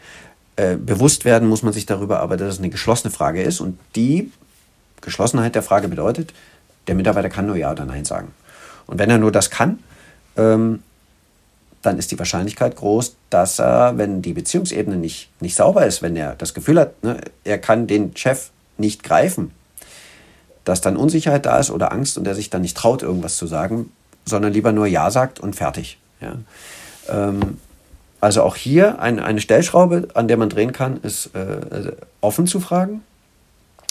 [0.56, 3.60] Äh, bewusst werden muss man sich darüber, aber dass es eine geschlossene Frage ist.
[3.60, 4.30] Und die
[5.00, 6.32] Geschlossenheit der Frage bedeutet,
[6.86, 8.32] der Mitarbeiter kann nur Ja oder Nein sagen.
[8.86, 9.78] Und wenn er nur das kann,
[10.36, 10.82] ähm,
[11.82, 16.16] dann ist die Wahrscheinlichkeit groß, dass er, wenn die Beziehungsebene nicht, nicht sauber ist, wenn
[16.16, 19.52] er das Gefühl hat, ne, er kann den Chef nicht greifen,
[20.64, 23.46] dass dann Unsicherheit da ist oder Angst und er sich dann nicht traut, irgendwas zu
[23.46, 23.90] sagen,
[24.26, 25.98] sondern lieber nur Ja sagt und fertig.
[26.20, 26.34] Ja.
[27.10, 27.58] Ähm,
[28.20, 32.60] also auch hier ein, eine Stellschraube, an der man drehen kann, ist äh, offen zu
[32.60, 33.02] fragen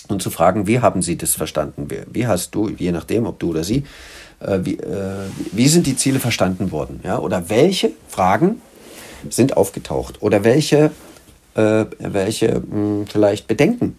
[0.07, 1.89] und zu fragen, wie haben Sie das verstanden?
[1.89, 3.85] Wie, wie hast du, je nachdem, ob du oder sie,
[4.39, 6.99] äh, wie, äh, wie sind die Ziele verstanden worden?
[7.03, 7.19] Ja?
[7.19, 8.61] Oder welche Fragen
[9.29, 10.21] sind aufgetaucht?
[10.21, 10.91] Oder welche,
[11.55, 13.97] äh, welche mh, hm, vielleicht Bedenken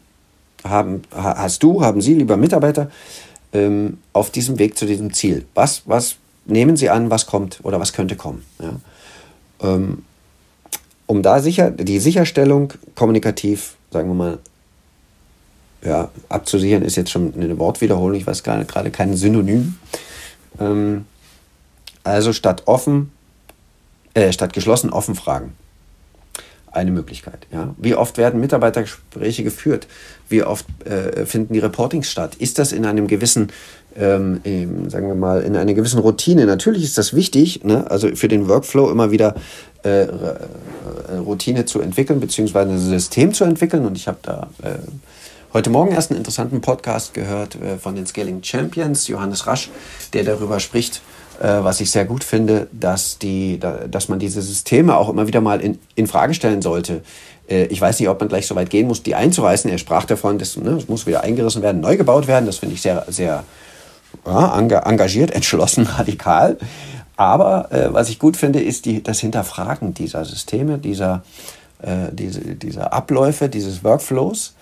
[0.63, 2.91] haben, hast du, haben Sie, lieber Mitarbeiter,
[3.53, 5.47] ähm, auf diesem Weg zu diesem Ziel?
[5.55, 8.45] Was, was nehmen Sie an, was kommt oder was könnte kommen?
[8.61, 8.75] Ja?
[9.63, 10.05] Ähm,
[11.07, 14.39] um da sicher, die Sicherstellung kommunikativ, sagen wir mal,
[15.83, 19.77] ja, abzusichern, ist jetzt schon eine Wortwiederholung, ich weiß gerade kein Synonym.
[20.59, 21.07] Ähm,
[22.05, 23.13] also statt offen,
[24.15, 25.55] äh, statt geschlossen offen fragen.
[26.73, 27.49] Eine Möglichkeit.
[27.53, 27.75] Ja.
[27.79, 29.89] Wie oft werden Mitarbeitergespräche geführt?
[30.29, 32.37] Wie oft äh, finden die Reportings statt?
[32.37, 33.49] Ist das in einem gewissen,
[33.97, 34.41] ähm,
[34.89, 36.47] sagen wir mal, in einer gewissen Routine?
[36.47, 37.91] Natürlich ist das wichtig, ne?
[37.91, 39.35] also für den Workflow immer wieder
[39.85, 40.09] äh, äh
[41.19, 43.85] Routine zu entwickeln, beziehungsweise ein System zu entwickeln.
[43.85, 44.79] Und ich habe da äh,
[45.53, 49.71] heute Morgen erst einen interessanten Podcast gehört äh, von den Scaling Champions, Johannes Rasch,
[50.13, 51.03] der darüber spricht,
[51.45, 55.41] was ich sehr gut finde, dass, die, da, dass man diese Systeme auch immer wieder
[55.41, 57.03] mal in, in Frage stellen sollte.
[57.49, 59.71] Äh, ich weiß nicht, ob man gleich so weit gehen muss, die einzureißen.
[59.71, 62.47] Er sprach davon, dass ne, es muss wieder eingerissen werden, neu gebaut werden.
[62.47, 63.45] Das finde ich sehr, sehr
[64.27, 66.59] ja, engagiert, entschlossen, radikal.
[67.17, 71.23] Aber äh, was ich gut finde, ist die, das Hinterfragen dieser Systeme, dieser,
[71.83, 74.55] äh, diese, dieser Abläufe, dieses Workflows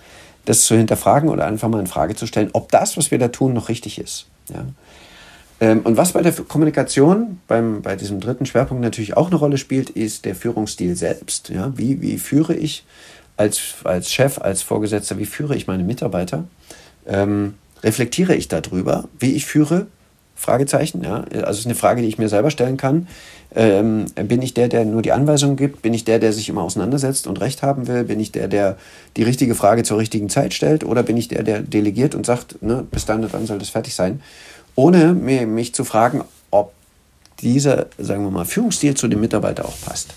[0.45, 3.27] das zu hinterfragen oder einfach mal in Frage zu stellen, ob das, was wir da
[3.27, 4.25] tun, noch richtig ist.
[4.49, 4.65] Ja.
[5.61, 9.57] Ähm, und was bei der Kommunikation, beim, bei diesem dritten Schwerpunkt natürlich auch eine Rolle
[9.57, 11.49] spielt, ist der Führungsstil selbst.
[11.49, 11.73] Ja.
[11.75, 12.85] Wie, wie führe ich
[13.37, 16.45] als, als Chef, als Vorgesetzter, wie führe ich meine Mitarbeiter?
[17.07, 19.87] Ähm, reflektiere ich darüber, wie ich führe?
[20.35, 21.25] Fragezeichen, ja.
[21.33, 23.07] Also es ist eine Frage, die ich mir selber stellen kann.
[23.53, 25.81] Ähm, bin ich der, der nur die Anweisungen gibt?
[25.81, 28.05] Bin ich der, der sich immer auseinandersetzt und Recht haben will?
[28.05, 28.77] Bin ich der, der
[29.17, 30.85] die richtige Frage zur richtigen Zeit stellt?
[30.85, 33.69] Oder bin ich der, der delegiert und sagt, ne, bis dann und dann soll das
[33.69, 34.21] fertig sein?
[34.79, 36.71] Ohne mich zu fragen, ob
[37.41, 40.13] dieser, sagen wir mal, Führungsstil zu dem Mitarbeiter auch passt.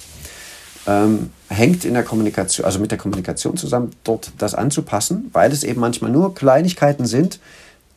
[0.87, 5.65] Ähm, hängt in der Kommunikation, also mit der Kommunikation zusammen, dort das anzupassen, weil es
[5.65, 7.41] eben manchmal nur Kleinigkeiten sind,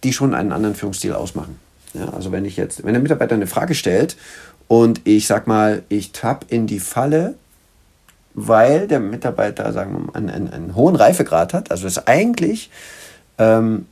[0.04, 1.60] die schon einen anderen Führungsstil ausmachen.
[1.94, 4.18] Ja, also wenn ich jetzt, wenn der Mitarbeiter eine Frage stellt
[4.68, 7.36] und ich sag mal, ich tapp in die Falle,
[8.34, 12.72] weil der Mitarbeiter, sagen wir mal, einen, einen, einen hohen Reifegrad hat, also es eigentlich
[13.38, 13.86] ähm,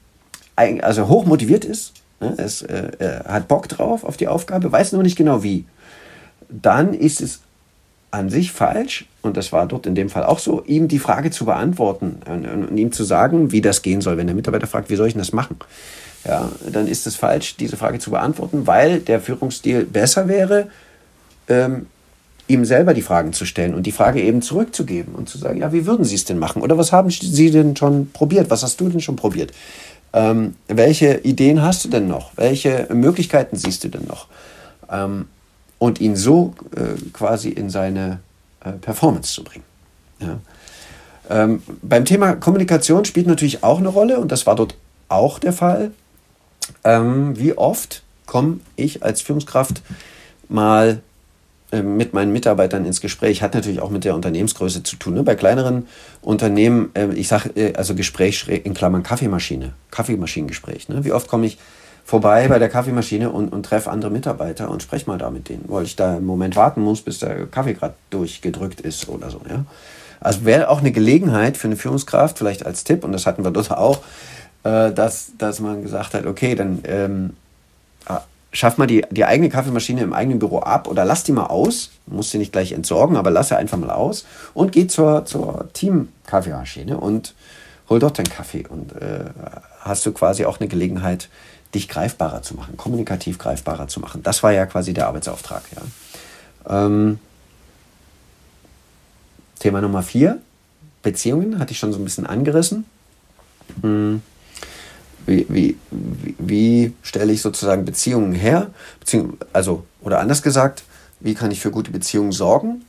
[0.56, 1.94] also hoch motiviert ist,
[2.30, 5.66] ne, es äh, hat Bock drauf auf die Aufgabe, weiß nur nicht genau wie,
[6.50, 7.42] dann ist es
[8.12, 11.32] an sich falsch, und das war dort in dem Fall auch so, ihm die Frage
[11.32, 14.18] zu beantworten und, und ihm zu sagen, wie das gehen soll.
[14.18, 15.58] Wenn der Mitarbeiter fragt, wie soll ich denn das machen?
[16.26, 20.68] ja, dann ist es falsch, diese Frage zu beantworten, weil der Führungsstil besser wäre,
[21.50, 21.88] ähm,
[22.48, 25.72] ihm selber die Fragen zu stellen und die Frage eben zurückzugeben und zu sagen, ja,
[25.72, 26.62] wie würden Sie es denn machen?
[26.62, 28.50] Oder was haben Sie denn schon probiert?
[28.50, 29.52] Was hast du denn schon probiert?
[30.14, 32.32] Ähm, welche Ideen hast du denn noch?
[32.36, 34.28] Welche Möglichkeiten siehst du denn noch?
[34.90, 35.28] Ähm,
[35.80, 38.20] und ihn so äh, quasi in seine
[38.64, 39.66] äh, Performance zu bringen.
[40.20, 40.40] Ja.
[41.30, 44.76] Ähm, beim Thema Kommunikation spielt natürlich auch eine Rolle und das war dort
[45.10, 45.92] auch der Fall.
[46.84, 49.82] Ähm, wie oft komme ich als Führungskraft
[50.48, 51.02] mal
[51.82, 53.42] mit meinen Mitarbeitern ins Gespräch.
[53.42, 55.16] Hat natürlich auch mit der Unternehmensgröße zu tun.
[55.16, 55.24] Ne?
[55.24, 55.88] Bei kleineren
[56.22, 60.90] Unternehmen, äh, ich sage äh, also Gespräch in Klammern Kaffeemaschine, Kaffeemaschinengespräch.
[60.90, 61.04] Ne?
[61.04, 61.58] Wie oft komme ich
[62.06, 65.66] vorbei bei der Kaffeemaschine und, und treffe andere Mitarbeiter und spreche mal da mit denen,
[65.68, 69.42] weil ich da im Moment warten muss, bis der Kaffee gerade durchgedrückt ist oder so.
[69.50, 69.66] Ja?
[70.20, 73.52] Also wäre auch eine Gelegenheit für eine Führungskraft, vielleicht als Tipp, und das hatten wir
[73.52, 74.00] dort auch,
[74.64, 77.36] äh, dass, dass man gesagt hat, okay, dann ähm,
[78.06, 78.22] ah,
[78.54, 81.90] schaff mal die, die eigene Kaffeemaschine im eigenen Büro ab oder lass die mal aus,
[82.06, 85.68] muss sie nicht gleich entsorgen, aber lass sie einfach mal aus und geh zur, zur
[85.74, 87.34] Team-Kaffeemaschine und
[87.90, 89.26] hol dort den Kaffee und äh,
[89.82, 91.30] hast du quasi auch eine Gelegenheit,
[91.74, 94.22] dich greifbarer zu machen, kommunikativ greifbarer zu machen.
[94.22, 95.64] Das war ja quasi der Arbeitsauftrag.
[95.76, 96.86] Ja.
[96.86, 97.20] Ähm,
[99.58, 100.40] Thema Nummer vier,
[101.02, 102.86] Beziehungen, hatte ich schon so ein bisschen angerissen.
[103.82, 104.22] Hm.
[105.26, 105.78] Wie, wie,
[106.38, 108.72] wie, stelle ich sozusagen Beziehungen her?
[109.00, 110.84] Beziehung, also, oder anders gesagt,
[111.20, 112.84] wie kann ich für gute Beziehungen sorgen?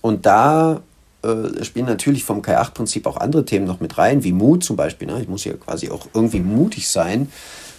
[0.00, 0.80] Und da
[1.22, 5.08] äh, spielen natürlich vom K8-Prinzip auch andere Themen noch mit rein, wie Mut zum Beispiel.
[5.08, 5.20] Ne?
[5.20, 7.32] Ich muss ja quasi auch irgendwie mutig sein,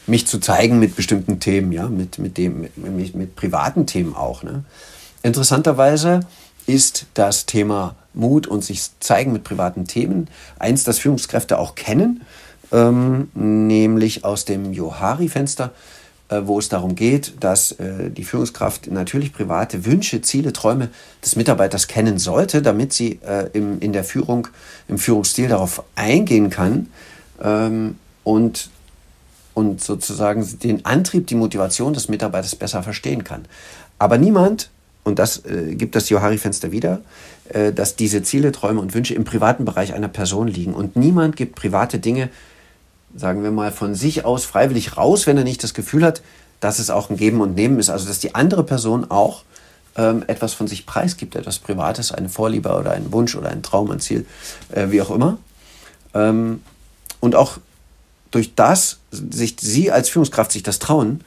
[0.08, 4.15] mich zu zeigen mit bestimmten Themen, ja, mit, mit, dem, mit, mit, mit privaten Themen
[4.15, 4.44] auch.
[4.44, 4.63] Ne?
[5.24, 6.22] Interessanterweise
[6.65, 12.22] ist das Thema Mut und sich zeigen mit privaten Themen eins, das Führungskräfte auch kennen,
[12.71, 15.71] ähm, nämlich aus dem Johari-Fenster
[16.29, 20.89] äh, wo es darum geht, dass äh, die Führungskraft natürlich private Wünsche, Ziele, Träume
[21.23, 24.47] des Mitarbeiters kennen sollte, damit sie äh, im, in der Führung,
[24.88, 26.88] im Führungsstil darauf eingehen kann
[27.41, 28.69] ähm, und,
[29.55, 33.45] und sozusagen den Antrieb, die Motivation des Mitarbeiters besser verstehen kann.
[33.97, 34.69] Aber niemand,
[35.03, 37.01] und das äh, gibt das Johari-Fenster wieder,
[37.49, 40.75] äh, dass diese Ziele, Träume und Wünsche im privaten Bereich einer Person liegen.
[40.75, 42.29] Und niemand gibt private Dinge
[43.15, 46.22] sagen wir mal, von sich aus freiwillig raus, wenn er nicht das Gefühl hat,
[46.60, 47.89] dass es auch ein Geben und Nehmen ist.
[47.89, 49.43] Also dass die andere Person auch
[49.95, 53.91] ähm, etwas von sich preisgibt, etwas Privates, eine Vorliebe oder einen Wunsch oder ein Traum,
[53.91, 54.26] ein Ziel,
[54.72, 55.38] äh, wie auch immer.
[56.13, 56.62] Ähm,
[57.19, 57.58] und auch
[58.32, 61.22] durch das, sich sie als Führungskraft sich das trauen,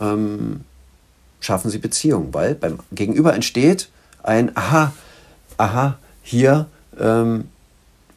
[0.00, 0.60] ähm,
[1.40, 3.88] schaffen sie Beziehungen, weil beim Gegenüber entsteht
[4.22, 4.92] ein Aha,
[5.58, 6.66] aha, hier
[6.98, 7.48] ähm,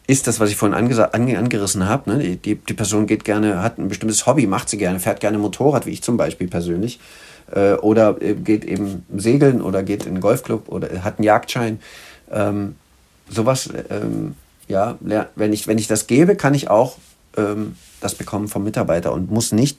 [0.08, 2.10] ist das, was ich vorhin angerissen habe.
[2.10, 2.38] Ne?
[2.38, 5.86] Die, die, Person geht gerne, hat ein bestimmtes Hobby, macht sie gerne, fährt gerne Motorrad,
[5.86, 7.00] wie ich zum Beispiel persönlich.
[7.52, 11.80] Äh, oder äh, geht eben segeln oder geht in einen Golfclub oder hat einen Jagdschein.
[12.32, 12.76] Ähm,
[13.30, 14.36] sowas, ähm,
[14.70, 14.98] ja,
[15.36, 16.98] wenn ich, wenn ich das gebe, kann ich auch
[17.36, 19.78] ähm, das bekommen vom Mitarbeiter und muss nicht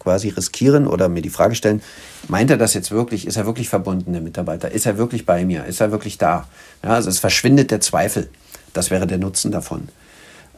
[0.00, 1.82] quasi riskieren oder mir die Frage stellen,
[2.26, 3.28] meint er das jetzt wirklich?
[3.28, 4.72] Ist er wirklich verbunden, der Mitarbeiter?
[4.72, 5.64] Ist er wirklich bei mir?
[5.66, 6.48] Ist er wirklich da?
[6.82, 8.28] Ja, also es verschwindet der Zweifel.
[8.72, 9.88] Das wäre der Nutzen davon.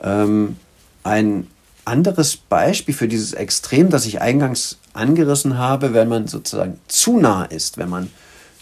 [0.03, 0.57] Ähm,
[1.03, 1.49] ein
[1.85, 7.45] anderes Beispiel für dieses Extrem, das ich eingangs angerissen habe, wenn man sozusagen zu nah
[7.45, 8.11] ist, wenn man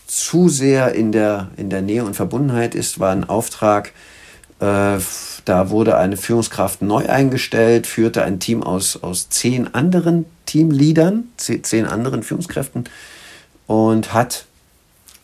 [0.06, 3.92] zu sehr in der, in der Nähe und Verbundenheit ist, war ein Auftrag,
[4.60, 4.98] äh,
[5.44, 11.86] da wurde eine Führungskraft neu eingestellt, führte ein Team aus, aus zehn anderen Teamleadern, zehn
[11.86, 12.84] anderen Führungskräften
[13.66, 14.44] und hat,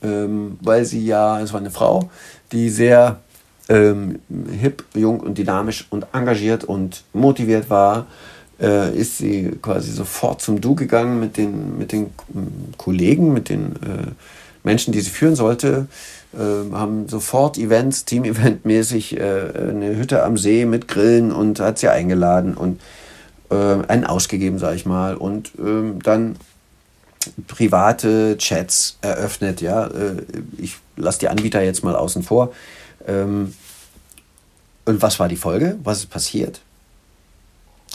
[0.03, 2.11] ähm, weil sie ja, es war eine Frau,
[2.53, 3.21] die sehr
[3.69, 4.21] ähm,
[4.61, 8.07] hip, jung und dynamisch und engagiert und motiviert war,
[8.61, 12.11] äh, ist sie quasi sofort zum Du gegangen mit den, mit den
[12.77, 14.11] Kollegen, mit den äh,
[14.65, 15.87] Menschen, die sie führen sollte.
[16.35, 19.21] Äh, haben sofort Events, Team-Event-mäßig äh,
[19.71, 22.81] eine Hütte am See mit Grillen und hat sie eingeladen und
[23.51, 25.15] äh, einen ausgegeben, sag ich mal.
[25.15, 26.37] Und ähm, dann
[27.47, 29.61] private Chats eröffnet.
[29.61, 30.23] Ja, äh,
[30.59, 32.53] ich lasse die Anbieter jetzt mal außen vor.
[33.09, 33.55] Ähm,
[34.85, 35.79] und was war die Folge?
[35.83, 36.61] Was ist passiert?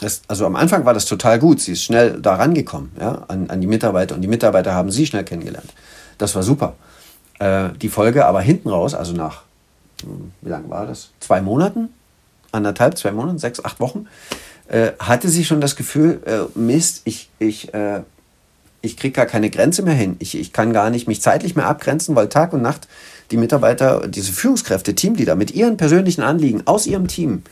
[0.00, 1.60] Das, also am Anfang war das total gut.
[1.60, 5.06] Sie ist schnell da rangekommen, ja, an, an die Mitarbeiter und die Mitarbeiter haben sie
[5.06, 5.72] schnell kennengelernt.
[6.18, 6.74] Das war super.
[7.38, 9.42] Äh, die Folge aber hinten raus, also nach,
[10.40, 11.10] wie lange war das?
[11.20, 11.88] Zwei Monaten?
[12.52, 14.06] Anderthalb, zwei Monate, sechs, acht Wochen,
[14.68, 18.02] äh, hatte sie schon das Gefühl, äh, Mist, ich, ich, äh,
[18.80, 20.16] ich kriege gar keine Grenze mehr hin.
[20.18, 22.86] Ich, ich kann gar nicht mich zeitlich mehr abgrenzen, weil Tag und Nacht
[23.30, 27.42] die Mitarbeiter, diese Führungskräfte, Teamleader mit ihren persönlichen Anliegen aus ihrem Team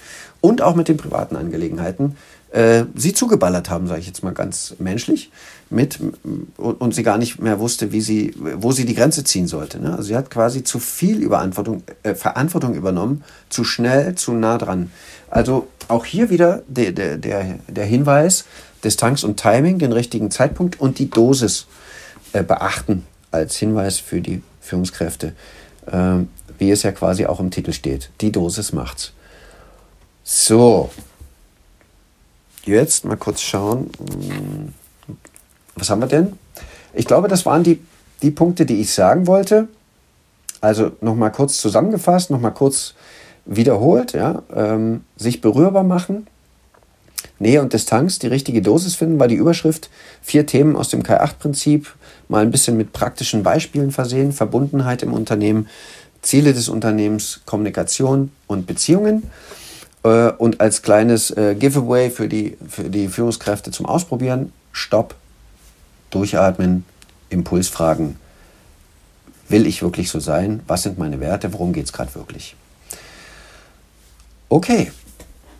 [0.40, 2.16] und auch mit den privaten Angelegenheiten
[2.52, 5.30] äh, sie zugeballert haben, sage ich jetzt mal ganz menschlich,
[5.70, 5.98] mit
[6.58, 9.80] und, sie gar nicht mehr wusste, wie sie, wo sie die Grenze ziehen sollte.
[9.80, 9.92] Ne?
[9.92, 14.92] Also sie hat quasi zu viel Überantwortung, äh, Verantwortung übernommen, zu schnell, zu nah dran.
[15.30, 18.44] Also auch hier wieder der, der, der, der Hinweis,
[18.84, 21.66] Distanz und Timing, den richtigen Zeitpunkt und die Dosis
[22.34, 25.32] äh, beachten als Hinweis für die Führungskräfte
[25.86, 26.18] äh,
[26.58, 28.10] wie es ja quasi auch im Titel steht.
[28.20, 29.12] Die Dosis macht's.
[30.24, 30.90] So,
[32.64, 33.90] jetzt mal kurz schauen.
[35.74, 36.34] Was haben wir denn?
[36.94, 37.80] Ich glaube, das waren die,
[38.22, 39.68] die Punkte, die ich sagen wollte.
[40.60, 42.94] Also nochmal kurz zusammengefasst, nochmal kurz
[43.44, 44.12] wiederholt.
[44.12, 44.42] Ja?
[44.54, 46.28] Ähm, sich berührbar machen,
[47.38, 49.90] Nähe und Distanz, die richtige Dosis finden, war die Überschrift.
[50.22, 51.92] Vier Themen aus dem K8-Prinzip,
[52.32, 55.68] mal ein bisschen mit praktischen Beispielen versehen, Verbundenheit im Unternehmen,
[56.22, 59.30] Ziele des Unternehmens, Kommunikation und Beziehungen.
[60.02, 65.14] Äh, und als kleines äh, Giveaway für die, für die Führungskräfte zum Ausprobieren, Stopp,
[66.10, 66.84] durchatmen,
[67.28, 68.16] Impulsfragen.
[69.48, 70.60] Will ich wirklich so sein?
[70.66, 71.52] Was sind meine Werte?
[71.52, 72.56] Worum geht es gerade wirklich?
[74.48, 74.90] Okay,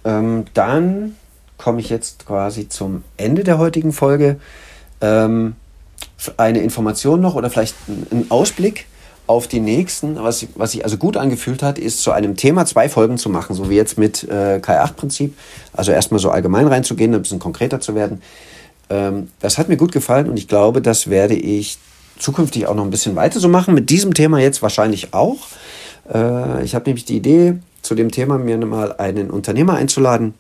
[0.05, 1.17] ähm, dann
[1.59, 4.41] komme ich jetzt quasi zum Ende der heutigen Folge.
[5.03, 5.57] Ähm,
[6.37, 8.87] eine Information noch oder vielleicht ein Ausblick
[9.27, 12.89] auf die nächsten, was, was sich also gut angefühlt hat, ist zu einem Thema zwei
[12.89, 15.35] Folgen zu machen, so wie jetzt mit äh, K8-Prinzip.
[15.73, 18.21] Also erstmal so allgemein reinzugehen, ein bisschen konkreter zu werden.
[18.91, 21.79] Ähm, das hat mir gut gefallen und ich glaube, das werde ich
[22.19, 23.75] zukünftig auch noch ein bisschen weiter so machen.
[23.75, 25.39] Mit diesem Thema jetzt wahrscheinlich auch.
[26.13, 30.35] Äh, ich habe nämlich die Idee, zu dem Thema mir mal einen Unternehmer einzuladen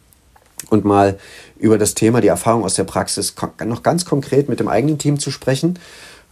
[0.71, 1.19] und mal
[1.59, 5.19] über das Thema, die Erfahrung aus der Praxis noch ganz konkret mit dem eigenen Team
[5.19, 5.79] zu sprechen.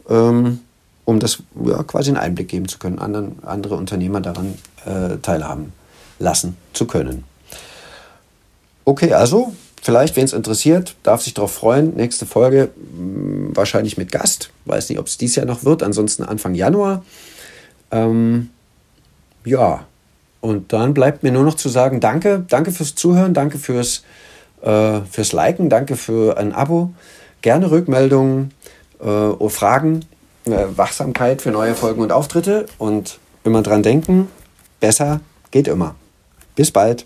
[0.08, 0.60] Ähm,
[1.04, 5.72] um das ja, quasi einen Einblick geben zu können, anderen, andere Unternehmer daran äh, teilhaben
[6.18, 7.24] lassen zu können.
[8.84, 11.96] Okay, also vielleicht, wen es interessiert, darf sich darauf freuen.
[11.96, 14.50] Nächste Folge mh, hm, wahrscheinlich mit Gast.
[14.64, 17.04] Weiß nicht, ob es dies Jahr noch wird, ansonsten Anfang Januar.
[17.90, 18.50] Ähm,
[19.44, 19.86] ja,
[20.40, 24.05] und dann bleibt mir nur noch zu sagen, danke, danke fürs Zuhören, danke fürs,
[24.62, 26.92] äh, fürs Liken, danke für ein Abo.
[27.42, 28.53] Gerne Rückmeldungen,
[29.00, 30.05] äh, Fragen
[30.46, 34.29] Wachsamkeit für neue Folgen und Auftritte und immer dran denken,
[34.81, 35.94] besser geht immer.
[36.55, 37.05] Bis bald.